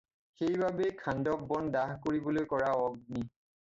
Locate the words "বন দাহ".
1.53-1.97